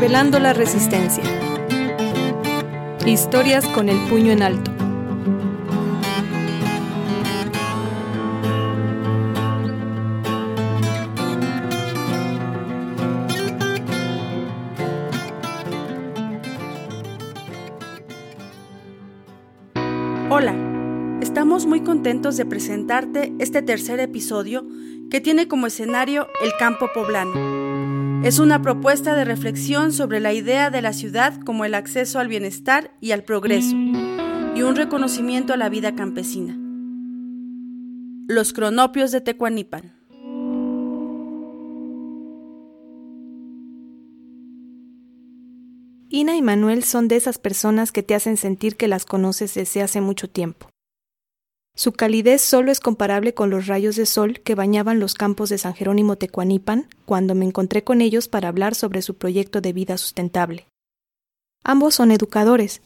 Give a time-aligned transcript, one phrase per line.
[0.00, 1.24] Revelando la Resistencia.
[3.04, 4.70] Historias con el puño en alto.
[20.30, 20.54] Hola,
[21.20, 24.64] estamos muy contentos de presentarte este tercer episodio
[25.10, 27.57] que tiene como escenario el campo poblano.
[28.28, 32.28] Es una propuesta de reflexión sobre la idea de la ciudad como el acceso al
[32.28, 36.54] bienestar y al progreso, y un reconocimiento a la vida campesina.
[38.28, 39.94] Los cronopios de Tecuanipan.
[46.10, 49.80] Ina y Manuel son de esas personas que te hacen sentir que las conoces desde
[49.80, 50.68] hace mucho tiempo.
[51.78, 55.58] Su calidez solo es comparable con los rayos de sol que bañaban los campos de
[55.58, 59.96] San Jerónimo Tecuanipan cuando me encontré con ellos para hablar sobre su proyecto de vida
[59.96, 60.66] sustentable.
[61.62, 62.82] Ambos son educadores.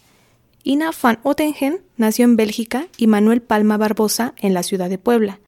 [0.63, 5.41] Ina van Ottengen nació en Bélgica y Manuel Palma Barbosa en la ciudad de Puebla.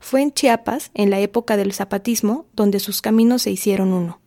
[0.00, 4.18] Fue en Chiapas, en la época del zapatismo, donde sus caminos se hicieron uno.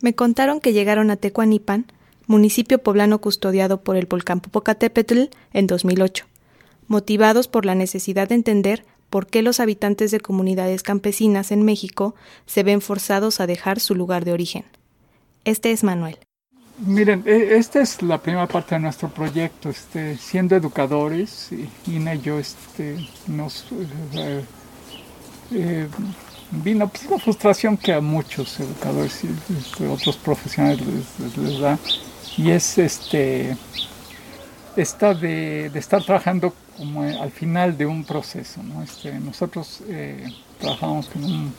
[0.00, 1.92] Me contaron que llegaron a Tecuanipan,
[2.26, 6.24] municipio poblano custodiado por el volcán Popocatépetl, en 2008
[6.86, 12.14] motivados por la necesidad de entender por qué los habitantes de comunidades campesinas en México
[12.46, 14.64] se ven forzados a dejar su lugar de origen.
[15.44, 16.18] Este es Manuel.
[16.78, 19.70] Miren, e, esta es la primera parte de nuestro proyecto.
[19.70, 21.50] Este, siendo educadores,
[21.86, 22.96] Ina y yo este,
[23.28, 23.66] nos
[24.14, 24.44] eh,
[25.52, 25.88] eh,
[26.50, 30.82] vino pues, una frustración que a muchos educadores y este, otros profesionales
[31.36, 31.78] les, da,
[32.36, 33.56] y es este,
[34.76, 38.60] esta de, de estar trabajando como al final de un proceso.
[38.82, 40.26] Este, nosotros eh,
[40.60, 41.54] trabajamos con un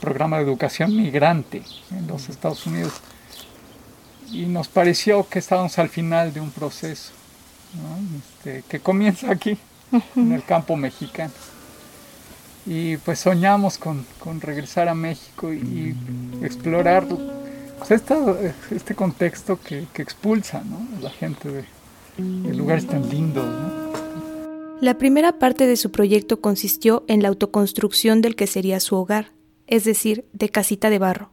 [0.00, 2.94] programa de educación migrante en los Estados Unidos
[4.30, 7.12] y nos pareció que estábamos al final de un proceso
[8.18, 9.58] este, que comienza aquí,
[10.16, 11.32] en el campo mexicano.
[12.66, 14.04] Y pues soñamos con,
[14.40, 15.96] regresar a México y,
[16.42, 18.02] explorar pues,
[18.70, 21.64] este contexto que, expulsa a la gente de,
[22.18, 23.46] de lugares tan lindos.
[24.80, 29.32] La primera parte de su proyecto consistió en la autoconstrucción del que sería su hogar,
[29.66, 31.32] es decir, de casita de barro,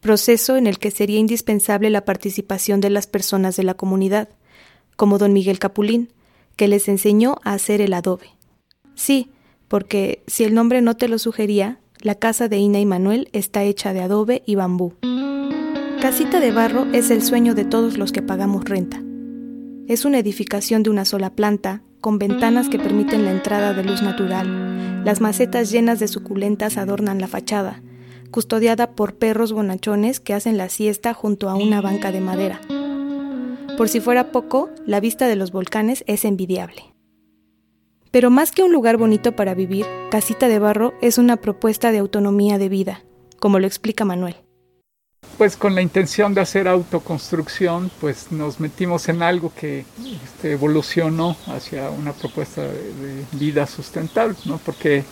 [0.00, 4.30] proceso en el que sería indispensable la participación de las personas de la comunidad,
[4.96, 6.12] como don Miguel Capulín,
[6.56, 8.26] que les enseñó a hacer el adobe.
[8.94, 9.30] Sí,
[9.68, 13.62] porque si el nombre no te lo sugería, la casa de Ina y Manuel está
[13.62, 14.94] hecha de adobe y bambú.
[16.00, 19.00] Casita de barro es el sueño de todos los que pagamos renta.
[19.88, 24.00] Es una edificación de una sola planta, con ventanas que permiten la entrada de luz
[24.00, 25.04] natural.
[25.04, 27.82] Las macetas llenas de suculentas adornan la fachada,
[28.30, 32.60] custodiada por perros bonachones que hacen la siesta junto a una banca de madera.
[33.76, 36.94] Por si fuera poco, la vista de los volcanes es envidiable.
[38.12, 41.98] Pero más que un lugar bonito para vivir, Casita de Barro es una propuesta de
[41.98, 43.02] autonomía de vida,
[43.40, 44.41] como lo explica Manuel
[45.38, 49.84] pues con la intención de hacer autoconstrucción, pues nos metimos en algo que
[50.24, 54.58] este, evolucionó hacia una propuesta de, vida sustentable, ¿no?
[54.58, 55.04] Porque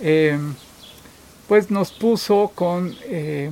[0.00, 0.54] em,
[1.48, 3.50] pues nos puso con eh,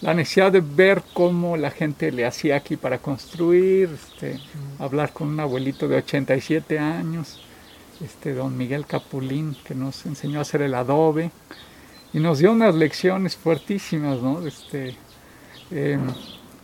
[0.00, 4.40] la necesidad de ver cómo la gente le hacía aquí para construir, este,
[4.78, 7.40] hablar con un abuelito de 87 años,
[8.00, 11.30] este, don Miguel Capulín, que nos enseñó a hacer el adobe
[12.12, 14.46] y nos dio unas lecciones fuertísimas, ¿no?
[14.46, 14.96] Este,
[15.70, 16.00] Em,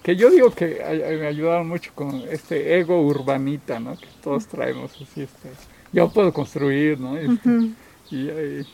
[0.02, 0.82] que yo digo que
[1.18, 3.96] me ayudaron mucho con este ego urbanita, ¿no?
[3.96, 5.50] Que todos traemos así, este,
[5.92, 7.16] yo puedo construir, ¿no?
[7.16, 7.70] Este,
[8.10, 8.66] y,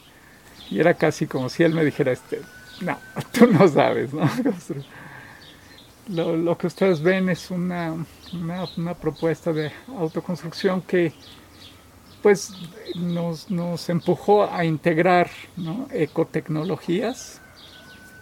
[0.77, 2.41] era casi como si él me dijera, este,
[2.81, 2.99] no,
[3.33, 4.29] tú no sabes, ¿no?
[6.09, 7.95] Lo, que ustedes ven es una,
[8.33, 11.13] una, propuesta de autoconstrucción que
[12.21, 12.53] pues
[12.97, 15.87] nos, nos empujó a integrar ¿no?
[15.93, 17.41] ecotecnologías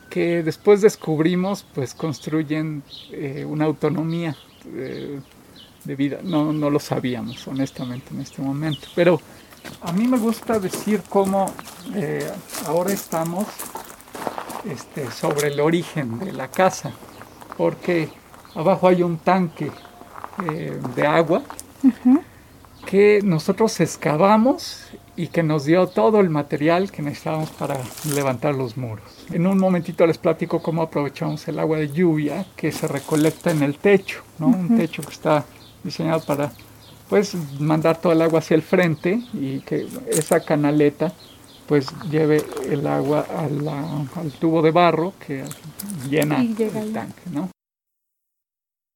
[0.09, 2.83] que después descubrimos, pues construyen
[3.13, 4.37] eh, una autonomía
[4.75, 5.21] eh,
[5.85, 6.19] de vida.
[6.23, 8.89] No, no lo sabíamos, honestamente, en este momento.
[8.95, 9.21] Pero
[9.83, 11.53] a mí me gusta decir cómo
[11.95, 12.31] eh,
[12.67, 13.47] ahora estamos
[14.65, 16.93] este, sobre el origen de la casa,
[17.57, 18.09] porque
[18.55, 19.71] abajo hay un tanque
[20.95, 21.43] de agua
[22.89, 27.77] que nosotros excavamos y que nos dio todo el material que necesitábamos para
[28.15, 29.05] levantar los muros.
[29.31, 33.63] En un momentito les platico cómo aprovechamos el agua de lluvia que se recolecta en
[33.63, 34.47] el techo, ¿no?
[34.47, 35.45] Un techo que está
[35.85, 36.51] diseñado para
[37.11, 41.13] pues mandar todo el agua hacia el frente y que esa canaleta
[41.67, 45.45] pues lleve el agua al tubo de barro que
[46.09, 47.51] llena el tanque, ¿no?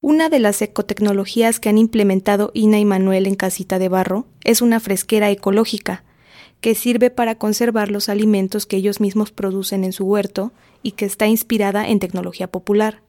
[0.05, 4.61] Una de las ecotecnologías que han implementado Ina y Manuel en Casita de Barro es
[4.61, 6.03] una fresquera ecológica,
[6.61, 10.51] que sirve para conservar los alimentos que ellos mismos producen en su huerto
[10.83, 13.01] y que está inspirada en tecnología popular.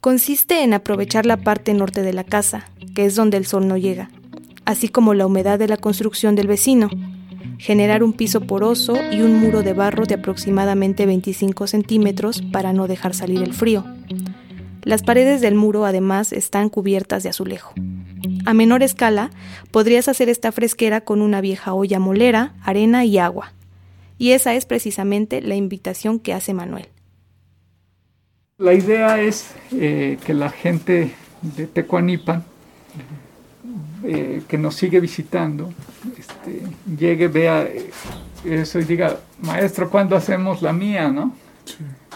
[0.00, 3.76] Consiste en aprovechar la parte norte de la casa, que es donde el sol no
[3.76, 4.12] llega,
[4.64, 6.88] así como la humedad de la construcción del vecino,
[7.58, 12.86] generar un piso poroso y un muro de barro de aproximadamente 25 centímetros para no
[12.86, 13.84] dejar salir el frío.
[14.82, 17.74] Las paredes del muro además están cubiertas de azulejo.
[18.46, 19.30] A menor escala,
[19.70, 23.52] podrías hacer esta fresquera con una vieja olla molera, arena y agua.
[24.18, 26.88] Y esa es precisamente la invitación que hace Manuel.
[28.58, 32.44] La idea es eh, que la gente de Tecuanipan,
[34.04, 35.72] eh, que nos sigue visitando,
[36.18, 36.62] este,
[36.98, 37.90] llegue, vea eh,
[38.44, 41.08] eso y diga, maestro, ¿cuándo hacemos la mía?
[41.08, 41.34] ¿no?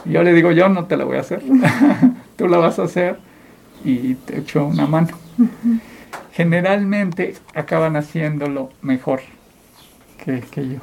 [0.05, 1.43] yo le digo, yo no te la voy a hacer.
[2.37, 3.19] tú la vas a hacer
[3.85, 5.09] y te echo una mano.
[6.33, 9.21] Generalmente acaban haciéndolo mejor
[10.25, 10.81] que, yo.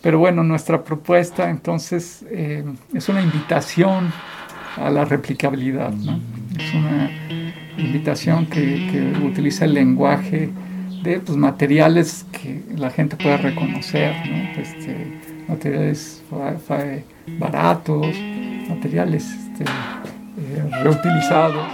[0.00, 4.12] Pero bueno, nuestra propuesta entonces eh, es una invitación
[4.76, 5.92] a la replicabilidad.
[5.92, 7.10] Es una
[7.76, 10.50] invitación que, utiliza el lenguaje
[11.02, 14.14] de pues, materiales que la gente pueda reconocer,
[14.56, 16.22] este, materiales
[17.38, 18.06] baratos,
[18.68, 21.64] materiales este, eh, reutilizados.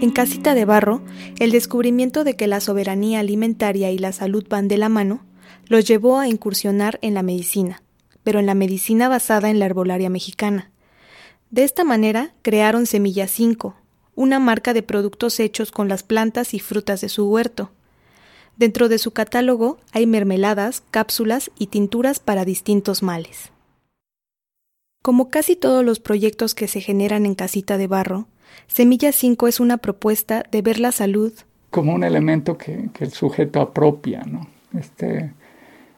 [0.00, 1.02] En Casita de Barro,
[1.38, 5.20] el descubrimiento de que la soberanía alimentaria y la salud van de la mano
[5.68, 7.82] los llevó a incursionar en la medicina,
[8.22, 10.70] pero en la medicina basada en la herbolaria mexicana.
[11.50, 13.76] De esta manera crearon Semilla 5,
[14.14, 17.70] una marca de productos hechos con las plantas y frutas de su huerto.
[18.56, 23.51] Dentro de su catálogo hay mermeladas, cápsulas y tinturas para distintos males.
[25.02, 28.28] Como casi todos los proyectos que se generan en Casita de Barro,
[28.66, 31.32] Semilla 5 es una propuesta de ver la salud
[31.72, 34.46] como un elemento que, el sujeto apropia, ¿no?
[34.78, 35.32] Este,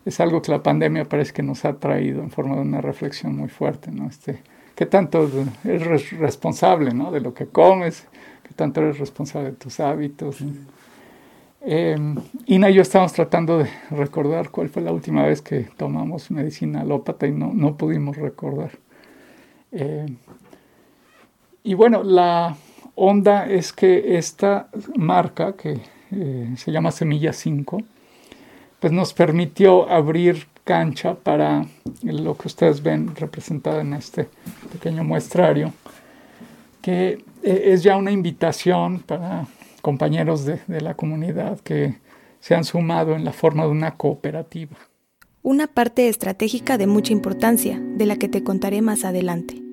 [0.05, 3.37] es algo que la pandemia parece que nos ha traído en forma de una reflexión
[3.37, 4.06] muy fuerte, ¿no?
[4.06, 4.41] Este,
[4.77, 5.29] ¿Qué tanto
[5.65, 7.11] eres responsable, ¿no?
[7.11, 8.06] De lo que comes,
[8.45, 10.39] qué tanto eres responsable de tus hábitos.
[11.61, 11.97] Eh,
[12.47, 16.83] Ina y yo estamos tratando de recordar cuál fue la última vez que tomamos medicina
[16.83, 18.71] alópata y no, no pudimos recordar.
[19.75, 20.06] Eh,
[21.65, 22.56] y bueno, la
[22.94, 25.81] onda es que esta marca, que
[26.12, 27.82] eh, se llama Semilla 5,
[28.79, 31.67] pues nos permitió abrir cancha para
[32.03, 34.29] lo que ustedes ven representado en este
[34.73, 35.73] pequeño muestrario,
[36.81, 39.47] que eh, es ya una invitación para
[39.82, 41.99] compañeros de la comunidad que
[42.41, 44.77] se han sumado en la forma de una cooperativa.
[45.43, 49.63] Una parte estratégica de mucha importancia, de la que te contaré más adelante.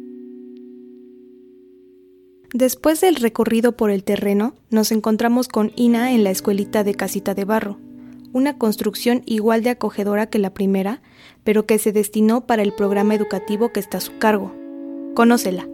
[2.53, 7.33] Después del recorrido por el terreno, nos encontramos con Ina en la escuelita de Casita
[7.33, 7.77] de Barro,
[8.33, 11.01] una construcción igual de acogedora que la primera,
[11.45, 14.53] pero que se destinó para el programa educativo que está a su cargo.
[15.15, 15.65] Conócela.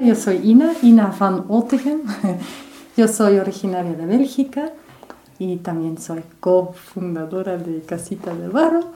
[0.00, 2.02] Yo soy Ina, Ina van Ottegen.
[2.96, 4.72] Yo soy originaria de Bélgica
[5.38, 8.92] y también soy cofundadora de Casita de Barro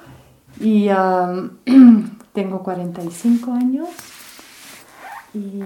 [0.58, 0.88] y
[2.32, 3.88] tengo 45 años
[5.34, 5.60] y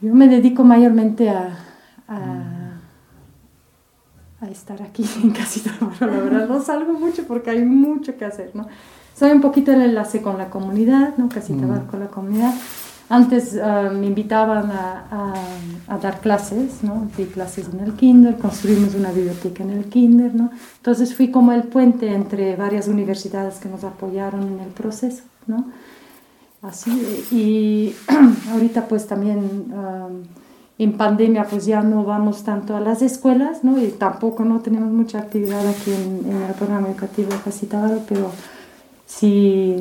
[0.00, 1.58] yo me dedico mayormente a,
[2.08, 2.76] a,
[4.50, 8.66] estar aquí en Casita La verdad, no salgo mucho porque hay mucho que hacer, ¿no?
[9.14, 11.28] Soy un poquito el enlace con la comunidad, ¿no?
[11.28, 11.86] Casita mm.
[11.86, 12.54] con la comunidad.
[13.10, 15.34] Antes ah, me invitaban a,
[15.88, 17.08] a, dar clases, ¿no?
[17.16, 20.50] Di clases en el kinder, construimos una biblioteca en el kinder, ¿no?
[20.76, 25.66] Entonces fui como el puente entre varias universidades que nos apoyaron en el proceso, ¿no?
[26.62, 26.90] Así,
[27.30, 27.94] y
[28.52, 29.72] ahorita pues también
[30.80, 33.78] en pandemia pues ya no vamos tanto a las escuelas, ¿no?
[33.82, 38.30] Y tampoco no tenemos mucha actividad aquí en, el programa educativo de Casitado, pero
[39.06, 39.76] sí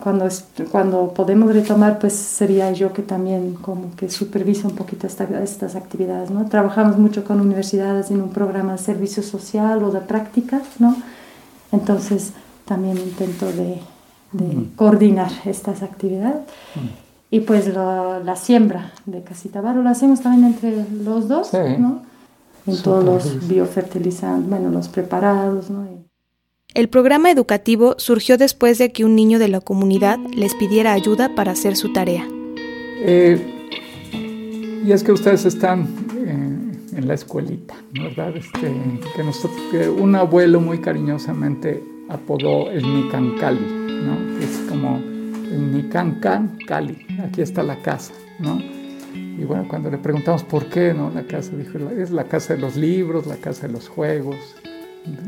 [0.00, 0.28] cuando,
[0.70, 6.30] cuando podemos retomar pues sería yo que también como que superviso un poquito estas actividades,
[6.30, 6.48] ¿no?
[6.48, 10.96] Trabajamos mucho con universidades en un programa de servicio social o de prácticas, ¿no?
[11.72, 12.32] Entonces
[12.64, 13.80] también intento de
[14.34, 16.42] de coordinar estas actividades.
[17.30, 22.02] Y pues la, siembra de casita barro la hacemos también entre los dos, ¿no?
[22.66, 25.86] En todos los biofertilizantes, bueno, los preparados, ¿no?
[26.74, 31.34] El programa educativo surgió después de que un niño de la comunidad les pidiera ayuda
[31.34, 32.26] para hacer su tarea.
[33.00, 33.40] Eh,
[34.84, 35.86] y es que ustedes están
[36.96, 38.36] en la escuelita, ¿verdad?
[38.36, 38.72] Este,
[39.70, 41.82] que, un abuelo muy cariñosamente
[42.14, 44.38] apodó el Nicancali, ¿no?
[44.38, 48.58] Es como el Nicancan Cali, aquí está la casa, ¿no?
[49.14, 51.10] Y bueno, cuando le preguntamos por qué, ¿no?
[51.10, 54.36] La casa, dijo, es la casa de los libros, la casa de los juegos,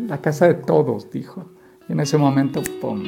[0.08, 1.44] la casa de todos, dijo.
[1.88, 3.02] Y en ese momento, ¡pum!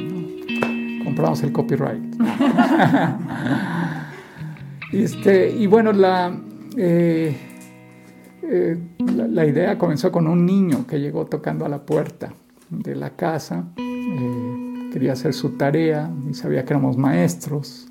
[1.03, 2.15] compramos el copyright.
[4.93, 5.91] este, y bueno,
[6.77, 7.35] eh,
[8.43, 8.77] eh,
[9.15, 12.33] la, la, idea comenzó con un niño que llegó tocando a la puerta
[12.69, 13.65] de la casa.
[13.77, 17.87] Eh, quería hacer su tarea y sabía que éramos maestros.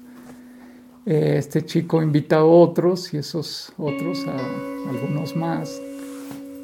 [1.06, 4.36] este chico invita a otros y esos otros a
[4.90, 5.80] algunos más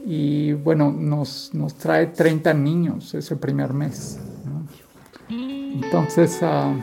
[0.04, 4.18] y bueno, nos, nos trae 30 niños ese primer mes.
[5.28, 6.78] Entonces, uh,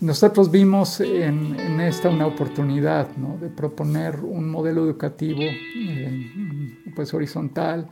[0.00, 3.36] nosotros vimos en, en, esta una oportunidad ¿no?
[3.38, 7.88] de proponer un modelo educativo eh, pues horizontal,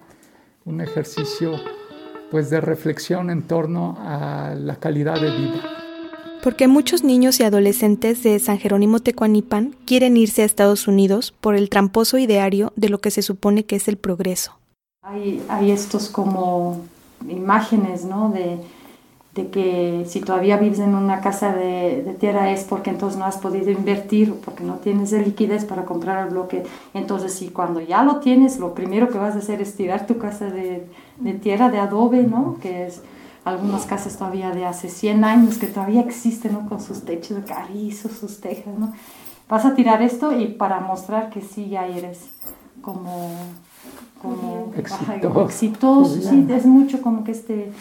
[0.64, 1.52] un ejercicio
[2.32, 5.60] pues de reflexión en torno a la calidad de vida.
[6.42, 11.54] Porque muchos niños y adolescentes de San Jerónimo Tecuanipan quieren irse a Estados Unidos por
[11.54, 14.58] el tramposo ideario de lo que se supone que es el progreso.
[15.02, 16.80] Hay, hay estos como
[17.28, 18.30] imágenes, ¿no?
[18.30, 18.58] De,
[19.34, 23.24] de, que si todavía vives en una casa de, de, tierra es porque entonces no
[23.24, 26.64] has podido invertir, porque no tienes liquidez para comprar el bloque.
[26.94, 30.18] Entonces, si cuando ya lo tienes, lo primero que vas a hacer es tirar tu
[30.18, 30.86] casa de,
[31.18, 32.58] de tierra, de adobe, ¿no?
[32.60, 33.02] Que es
[33.44, 36.68] algunas casas todavía de hace 100 años que todavía existen, ¿no?
[36.68, 38.92] Con sus techos de carrizo, sus tejas, ¿no?
[39.48, 42.20] Vas a tirar esto y para mostrar que sí ya eres
[42.80, 43.32] como,
[44.20, 47.72] como exitoso, exitoso sí, es mucho como que este,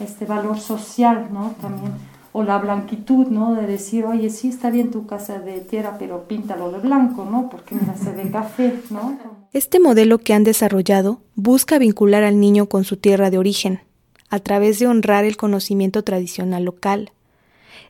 [0.00, 1.54] este valor social, ¿no?
[1.60, 1.92] También,
[2.32, 3.54] o la blanquitud, ¿no?
[3.54, 7.48] De decir, oye, sí está bien tu casa de tierra, pero píntalo de blanco, ¿no?
[7.48, 9.16] Porque mira, se ve café, ¿no?
[9.52, 13.80] Este modelo que han desarrollado busca vincular al niño con su tierra de origen,
[14.30, 17.12] a través de honrar el conocimiento tradicional local.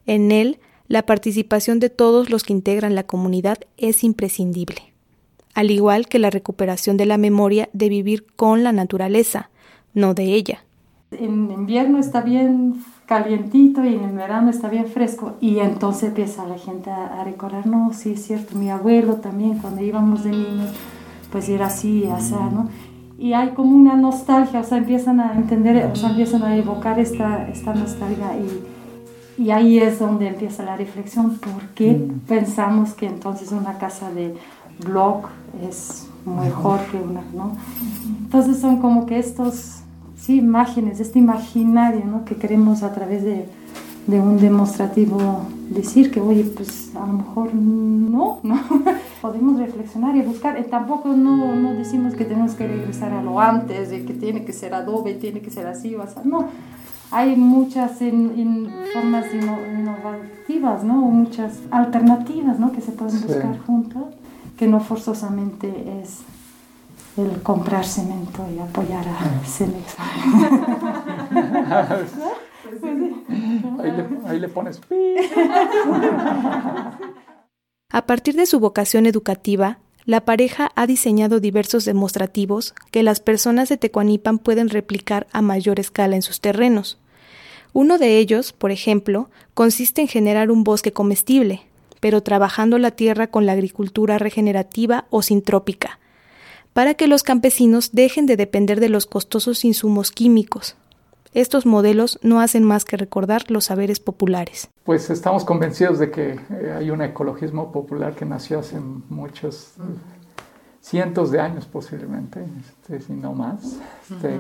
[0.04, 0.58] En él,
[0.88, 4.92] la participación de todos los que integran la comunidad es imprescindible,
[5.54, 9.48] al igual que la recuperación de la memoria de vivir con la naturaleza,
[9.94, 10.63] no de ella.
[11.18, 16.58] En invierno está bien calientito y en verano está bien fresco y entonces empieza la
[16.58, 20.70] gente a, recordar, no, sí es cierto, mi abuelo también cuando íbamos de niños,
[21.30, 22.68] pues era así, así, ¿no?
[23.18, 26.98] y hay como una nostalgia, o sea, empiezan a entender, o sea, empiezan a evocar
[26.98, 32.20] esta, esta nostalgia y, y ahí es donde empieza la reflexión, ¿por qué mm.
[32.26, 34.34] pensamos que entonces una casa de
[34.84, 35.28] blog
[35.68, 37.56] es mejor que una, ¿no?
[38.24, 39.83] Entonces son como que estos,
[40.16, 42.24] sí, imágenes, este imaginario, ¿no?
[42.24, 43.46] Que queremos a través de,
[44.06, 48.60] de un demostrativo decir que, oye, pues a lo mejor no, ¿no?
[49.22, 50.58] Podemos reflexionar y buscar.
[50.58, 54.44] Y tampoco no, no, decimos que tenemos que regresar a lo antes, de que tiene
[54.44, 56.16] que ser adobe, tiene que ser así o así.
[56.24, 56.48] No,
[57.10, 61.06] hay muchas in, formas innovativas, ¿no?
[61.06, 62.72] O muchas alternativas, ¿no?
[62.72, 64.04] Que se pueden buscar juntos,
[64.58, 65.68] que no forzosamente
[66.02, 66.18] es
[67.16, 69.96] el comprar cemento y apoyar a Cemex.
[73.78, 74.80] Ahí le, ahí le pones.
[77.90, 83.68] A partir de su vocación educativa, la pareja ha diseñado diversos demostrativos que las personas
[83.68, 86.98] de Tecuanipan pueden replicar a mayor escala en sus terrenos.
[87.72, 91.62] Uno de ellos, por ejemplo, consiste en generar un bosque comestible,
[92.00, 95.98] pero trabajando la tierra con la agricultura regenerativa o sintrópica,
[96.74, 100.76] para que los campesinos dejen de depender de los costosos insumos químicos,
[101.32, 104.68] estos modelos no hacen más que recordar los saberes populares.
[104.84, 109.72] Pues estamos convencidos de que eh, hay un ecologismo popular que nació hace muchos
[110.80, 113.78] cientos de años posiblemente, este, si no más,
[114.10, 114.38] este,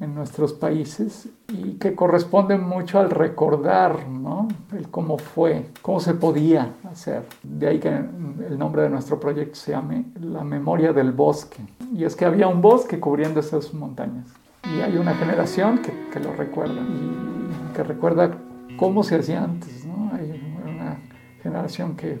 [0.00, 4.48] en nuestros países y que corresponde mucho al recordar, ¿no?
[4.76, 7.24] El cómo fue, cómo se podía hacer.
[7.42, 11.58] De ahí que el nombre de nuestro proyecto se llame La memoria del bosque.
[11.92, 14.26] Y es que había un bosque cubriendo esas montañas
[14.74, 18.36] y hay una generación que, que, lo recuerda y que recuerda
[18.76, 19.86] cómo se hacía antes.
[19.86, 20.10] ¿no?
[20.12, 20.98] Hay una
[21.42, 22.18] generación que,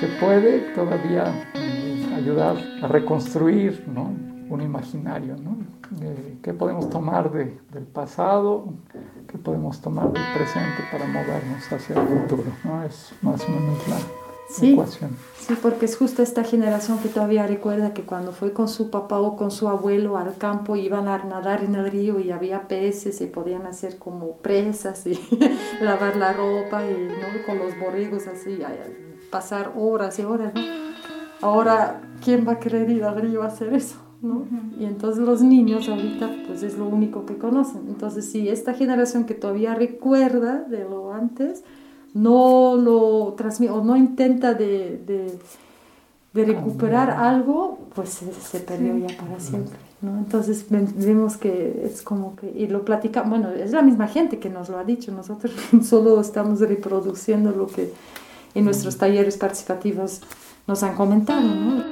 [0.00, 4.12] que puede todavía eh, ayudar a reconstruir ¿no?
[4.50, 5.36] Un imaginario.
[5.36, 5.56] ¿no?
[6.02, 8.72] Eh, ¿Qué podemos tomar de, del pasado?
[9.26, 12.44] ¿Qué podemos tomar del presente para movernos hacia el futuro?
[12.64, 12.82] ¿no?
[12.84, 13.96] Es más o menos la,
[14.48, 14.80] Sí,
[15.36, 19.20] sí, porque es justo esta generación que todavía recuerda que cuando fue con su papá
[19.20, 23.20] o con su abuelo al campo iban a nadar en el río y había peces
[23.20, 25.20] y podían hacer como presas y
[25.82, 27.44] lavar la ropa y ¿no?
[27.44, 28.58] con los borregos así,
[29.30, 30.54] pasar horas y horas.
[30.54, 30.62] ¿no?
[31.42, 33.96] Ahora, ¿quién va a querer ir al río a hacer eso?
[34.20, 34.44] ¿No?
[34.78, 37.82] Y entonces los niños ahorita pues es lo único que conocen.
[37.88, 41.62] Entonces si esta generación que todavía recuerda de lo antes,
[42.14, 45.38] no lo transmite o no intenta de, de,
[46.44, 49.76] recuperar algo, pues se, perdió ya para siempre.
[50.00, 50.18] ¿no?
[50.18, 54.48] Entonces vemos que es como que, y lo platicamos, bueno, es la misma gente que
[54.48, 57.92] nos lo ha dicho, nosotros solo estamos reproduciendo lo que
[58.54, 60.20] en nuestros talleres participativos
[60.68, 61.42] nos han comentado.
[61.42, 61.82] ¿no?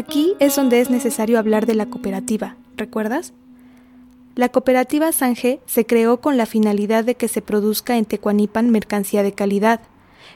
[0.00, 3.34] Aquí es donde es necesario hablar de la cooperativa, ¿recuerdas?
[4.34, 9.22] La cooperativa Sanje se creó con la finalidad de que se produzca en Tecuanipan mercancía
[9.22, 9.82] de calidad,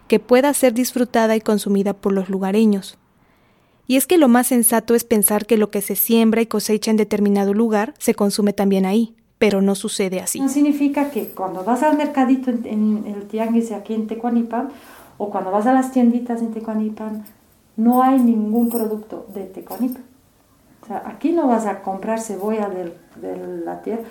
[0.07, 2.99] que pueda ser disfrutada y consumida por los lugareños.
[3.87, 6.91] Y es que lo más sensato es pensar que lo que se siembra y cosecha
[6.91, 10.41] en determinado lugar se consume también ahí, pero no sucede así.
[10.41, 14.69] No significa que cuando vas al mercadito en, el tianguis aquí en Tecuanipan
[15.17, 17.25] o cuando vas a las tienditas en Tecuanipan,
[17.77, 20.05] no hay ningún producto de Tecuanipan.
[20.83, 24.03] O sea, aquí no vas a comprar cebolla de, la tierra.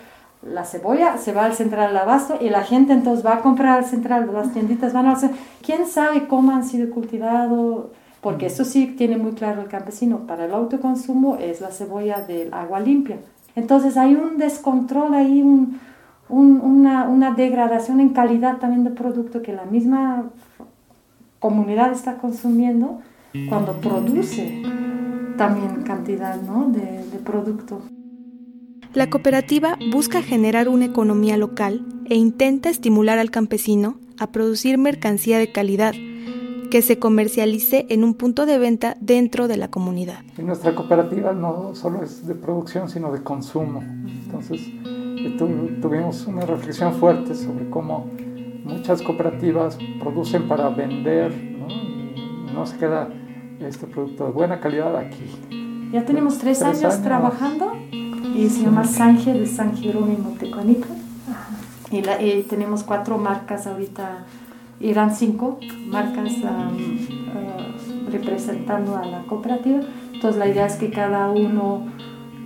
[0.42, 3.78] La cebolla se va al central del abasto y la gente entonces va a comprar
[3.78, 5.18] al central, las tienditas van a...
[5.62, 7.86] ¿Quién sabe cómo han sido cultivados?
[8.22, 10.26] Porque eso sí tiene muy claro el campesino.
[10.28, 13.20] Para el autoconsumo es la cebolla del agua limpia.
[13.56, 15.44] Entonces hay un descontrol ahí,
[16.28, 20.26] una, una degradación en calidad también del producto que la misma
[21.40, 23.00] comunidad está consumiendo
[23.50, 24.62] cuando produce
[25.38, 26.70] también cantidad ¿no?
[26.70, 27.82] de, de producto.
[28.94, 35.40] La cooperativa busca generar una economía local e intenta estimular al campesino a producir mercancía
[35.40, 35.94] de calidad
[36.70, 40.24] que se comercialice en un punto de venta dentro de la comunidad.
[40.38, 43.82] nuestra cooperativa no solo es de producción, sino de consumo.
[43.82, 44.62] Entonces,
[45.82, 48.10] tuvimos una reflexión fuerte sobre cómo
[48.64, 51.68] muchas cooperativas producen para vender ¿no?
[51.70, 53.10] y no se queda
[53.60, 55.24] este producto de buena calidad aquí.
[55.92, 60.88] Ya tenemos tres, años, trabajando y se llama Sanje de San Jerónimo Tecuanito.
[61.92, 62.18] Y, la,
[62.50, 64.26] tenemos cuatro marcas ahorita,
[64.80, 69.82] eran cinco marcas um, uh, representando a la cooperativa.
[70.12, 71.86] Entonces la idea es que cada uno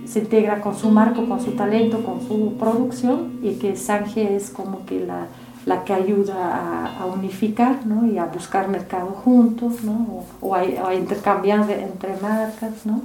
[0.04, 4.50] se integra con su marco, con su talento, con su producción y que Sanje es
[4.50, 5.28] como que la,
[5.68, 8.06] la que ayuda a, unificar ¿no?
[8.06, 10.24] y a buscar mercado juntos ¿no?
[10.40, 12.86] o, a, intercambiar entre marcas.
[12.86, 13.02] ¿no?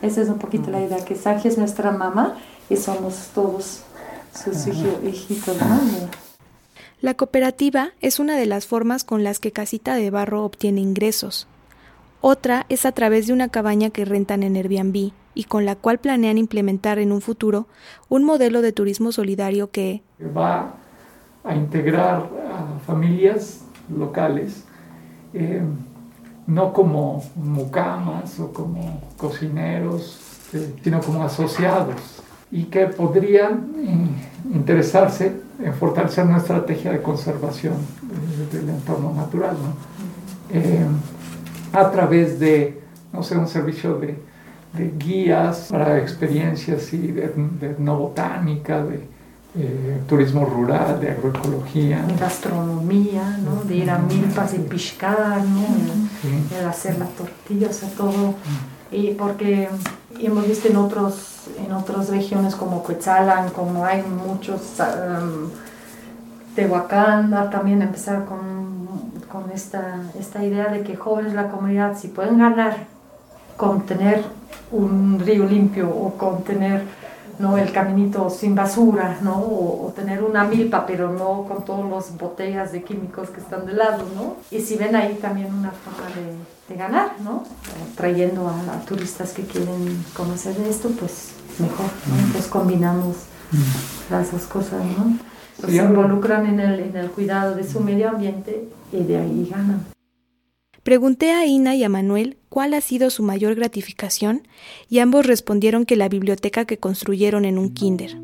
[0.00, 2.38] Esa es un poquito la idea, que Sanje es nuestra mamá
[2.70, 3.82] y somos todos
[4.34, 5.60] sus hijitos.
[5.60, 5.78] ¿no?
[7.02, 11.48] La cooperativa es una de las formas con las que Casita de Barro obtiene ingresos.
[12.22, 15.98] Otra es a través de una cabaña que rentan en Airbnb y con la cual
[15.98, 17.66] planean implementar en un futuro
[18.08, 20.79] un modelo de turismo solidario que va
[21.44, 24.64] a integrar a familias locales,
[25.32, 25.62] eh,
[26.46, 30.20] no como mucamas o como cocineros,
[30.52, 33.68] eh, sino como asociados, y que podrían
[34.52, 37.74] interesarse en fortalecer una estrategia de conservación
[38.52, 39.56] del entorno natural,
[40.52, 40.84] eh,
[41.72, 42.80] a través de,
[43.12, 44.28] no sé, un servicio de,
[44.98, 49.04] guías para experiencias y de, de etnobotánica, de,
[49.56, 52.04] eh, turismo rural, de agroecología.
[52.18, 53.64] Gastronomía, ¿no?
[53.64, 55.66] de ir a milpas y piscar, ¿no?
[56.56, 58.34] de hacer las tortillas, todo.
[58.92, 59.68] Y porque
[60.20, 65.50] hemos visto en, otros, en otras regiones como Quetzalan, como hay muchos, um,
[66.54, 68.88] Tehuacán, también empezar con,
[69.30, 72.76] con esta, esta idea de que jóvenes de la comunidad, si pueden ganar
[73.56, 74.22] con tener
[74.72, 76.84] un río limpio o con tener
[77.40, 77.58] ¿no?
[77.58, 79.36] el caminito sin basura, ¿no?
[79.38, 83.72] O, tener una milpa, pero no con todas las botellas de químicos que están de
[83.72, 84.36] lado, ¿no?
[84.50, 87.42] Y si ven ahí también una forma de, ganar, ¿no?
[87.96, 92.16] Trayendo a, turistas que quieren conocer esto, pues mejor, ¿no?
[92.16, 93.16] Entonces combinamos
[94.08, 95.18] las dos cosas, ¿no?
[95.66, 99.84] se involucran en el, en el cuidado de su medio ambiente y de ahí ganan.
[100.82, 104.46] Pregunté a Ina y a Manuel cuál ha sido su mayor gratificación
[104.90, 108.18] y ambos respondieron que la biblioteca que construyeron en un kinder,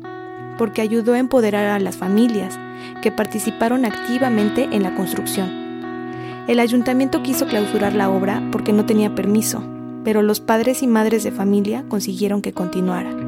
[0.59, 2.59] porque ayudó a empoderar a las familias
[3.01, 5.65] que participaron activamente en la construcción.
[6.47, 9.63] El ayuntamiento quiso clausurar la obra porque no tenía permiso,
[10.03, 13.26] pero los padres y madres de familia consiguieron que continuara.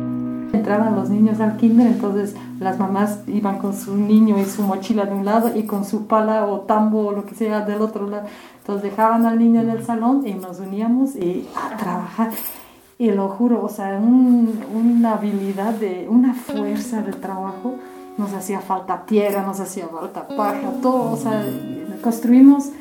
[0.52, 5.06] Entraban los niños al kinder, entonces las mamás iban con su niño y su mochila
[5.06, 8.08] de un lado y con su pala o tambo o lo que sea del otro
[8.10, 8.28] lado.
[8.60, 12.32] Entonces dejaban al niño en el salón y nos uníamos y a trabajar.
[12.98, 17.76] Y lo juro, o sea, una habilidad, de, una fuerza de trabajo.
[18.18, 21.12] Nos hacía falta tierra, nos hacía falta paja, todo.
[21.12, 21.46] O sea,
[22.02, 22.72] construimos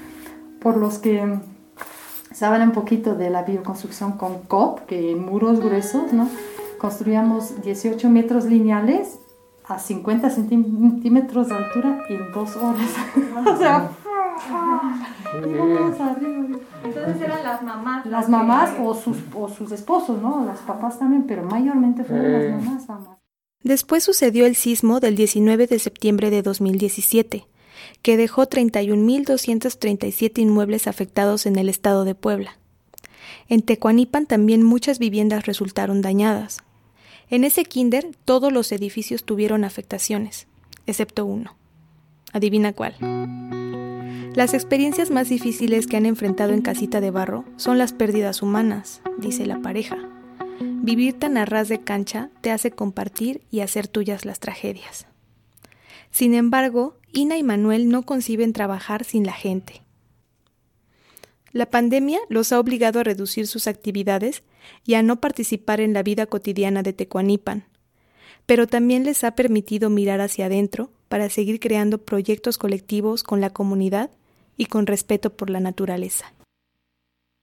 [0.61, 1.39] por los que
[2.33, 6.29] saben un poquito de la bioconstrucción con COP, que muros gruesos, ¿no?
[6.79, 9.19] Construíamos 18 metros lineales
[9.65, 12.91] a 50 centímetros de altura en dos horas.
[13.47, 13.91] o sea,
[16.85, 18.07] entonces eran las mamás.
[18.07, 20.45] Las mamás o sus, o sus esposos, ¿no?
[20.45, 23.19] Las papás también, pero mayormente fueron las mamás.
[23.63, 27.49] Después sucedió el sismo del 19 de septiembre de 2017,
[28.03, 32.57] que dejó 31.237 inmuebles afectados en el estado de Puebla.
[33.49, 36.59] En Tecuanipan también muchas viviendas resultaron dañadas.
[37.31, 40.47] En ese kinder todos los edificios tuvieron afectaciones,
[40.87, 41.57] excepto uno.
[42.33, 42.97] Adivina cuál.
[44.35, 49.03] Las experiencias más difíciles que han enfrentado en Casita de Barro son las pérdidas humanas,
[49.19, 49.99] dice la pareja.
[50.61, 55.07] Vivir tan a ras de cancha te hace compartir y hacer tuyas las tragedias.
[56.11, 59.83] Sin embargo, Ina y Manuel no conciben trabajar sin la gente.
[61.53, 64.43] La pandemia los ha obligado a reducir sus actividades
[64.85, 67.65] y a no participar en la vida cotidiana de Tecuanipan,
[68.45, 73.51] pero también les ha permitido mirar hacia adentro para seguir creando proyectos colectivos con la
[73.51, 74.11] comunidad
[74.57, 76.33] y con respeto por la naturaleza.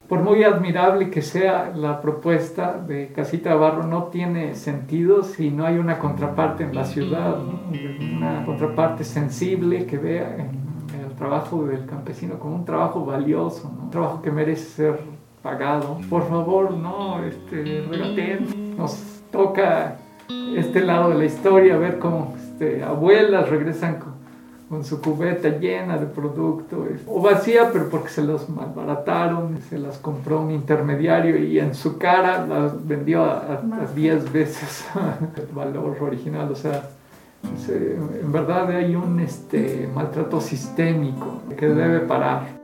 [0.07, 5.65] Por muy admirable que sea la propuesta de Casita Barro, no tiene sentido si no
[5.65, 10.51] hay una contraparte en la ciudad, una contraparte sensible que vea
[11.15, 14.99] el trabajo del campesino como un trabajo valioso, un trabajo que merece ser
[15.41, 15.97] pagado.
[16.09, 18.75] Por favor, no este, regateen.
[18.77, 19.95] Nos toca
[20.57, 26.05] este lado de la historia, ver cómo este, abuelas regresan con, su cubeta llena de
[26.05, 31.73] producto, o vacía, pero porque se los malbarataron, se las compró un intermediario y en
[31.73, 33.61] su cara las vendió a
[33.95, 34.85] 10 veces
[35.37, 36.51] el valor original.
[36.51, 36.89] O sea,
[37.67, 42.59] en verdad hay un este, maltrato sistémico que debe parar.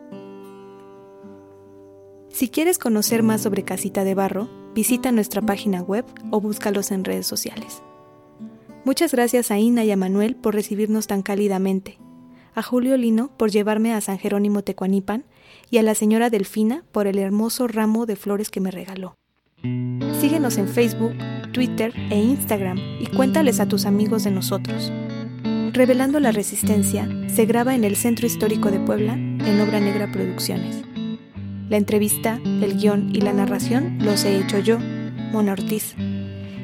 [2.30, 7.04] Si quieres conocer más sobre Casita de Barro, visita nuestra página web o búscalos en
[7.04, 7.84] redes sociales.
[8.84, 12.00] Muchas gracias a Ina y a Manuel por recibirnos tan cálidamente,
[12.56, 15.26] a Julio Lino por llevarme a San Jerónimo Tecuanipan
[15.70, 19.16] y a la señora Delfina por el hermoso ramo de flores que me regaló.
[20.20, 21.14] Síguenos en Facebook,
[21.52, 24.92] Twitter e Instagram y cuéntales a tus amigos de nosotros.
[25.74, 30.82] Revelando la Resistencia se graba en el Centro Histórico de Puebla en Obra Negra Producciones.
[31.70, 34.80] La entrevista, el guion y la narración los he hecho yo,
[35.32, 35.96] Mona Ortiz.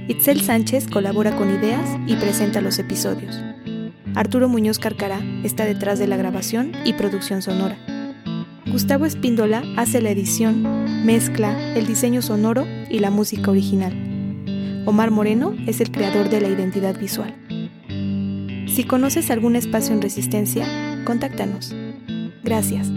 [0.07, 3.41] Itzel Sánchez colabora con ideas y presenta los episodios.
[4.15, 7.77] Arturo Muñoz Carcará está detrás de la grabación y producción sonora.
[8.65, 14.06] Gustavo Espíndola hace la edición, mezcla, el diseño sonoro y la música original.
[14.87, 17.35] Omar Moreno es el creador de la identidad visual.
[18.69, 21.75] Si conoces algún espacio en resistencia, contáctanos.
[22.41, 22.89] Gracias.